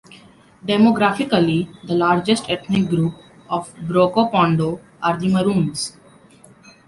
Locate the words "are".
4.99-5.15